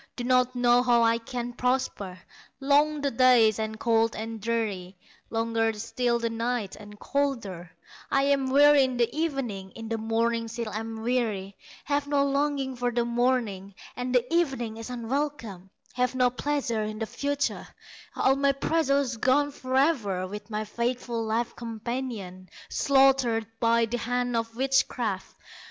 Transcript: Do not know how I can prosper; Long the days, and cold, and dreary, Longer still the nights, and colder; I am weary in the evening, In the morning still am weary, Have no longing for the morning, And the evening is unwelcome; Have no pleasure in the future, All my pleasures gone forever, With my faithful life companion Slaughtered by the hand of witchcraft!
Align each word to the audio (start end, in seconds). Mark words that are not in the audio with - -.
Do 0.15 0.23
not 0.23 0.55
know 0.55 0.81
how 0.81 1.03
I 1.03 1.19
can 1.19 1.53
prosper; 1.53 2.19
Long 2.59 3.01
the 3.01 3.11
days, 3.11 3.59
and 3.59 3.79
cold, 3.79 4.15
and 4.15 4.41
dreary, 4.41 4.97
Longer 5.29 5.73
still 5.73 6.17
the 6.17 6.27
nights, 6.31 6.75
and 6.75 6.99
colder; 6.99 7.69
I 8.09 8.23
am 8.23 8.49
weary 8.49 8.83
in 8.83 8.97
the 8.97 9.15
evening, 9.15 9.69
In 9.75 9.89
the 9.89 9.99
morning 9.99 10.47
still 10.47 10.71
am 10.73 11.03
weary, 11.03 11.55
Have 11.83 12.07
no 12.07 12.25
longing 12.25 12.75
for 12.75 12.89
the 12.91 13.05
morning, 13.05 13.75
And 13.95 14.15
the 14.15 14.25
evening 14.33 14.77
is 14.77 14.89
unwelcome; 14.89 15.69
Have 15.93 16.15
no 16.15 16.31
pleasure 16.31 16.81
in 16.81 16.97
the 16.97 17.05
future, 17.05 17.67
All 18.15 18.35
my 18.35 18.53
pleasures 18.53 19.17
gone 19.17 19.51
forever, 19.51 20.25
With 20.25 20.49
my 20.49 20.65
faithful 20.65 21.23
life 21.23 21.55
companion 21.55 22.49
Slaughtered 22.69 23.45
by 23.59 23.85
the 23.85 23.99
hand 23.99 24.35
of 24.35 24.55
witchcraft! 24.55 25.35